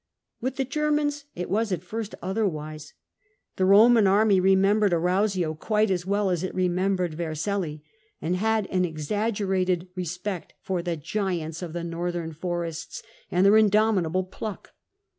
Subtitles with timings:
[0.39, 2.95] With the Germans it was at first otherwise.
[3.57, 7.81] The Roman army remembered Arausio quite as well as it remembered Vercellm,
[8.19, 14.07] and had an exaggerated respect for the" giants" of the northern forest.s, and their indomit
[14.07, 14.71] able pluck.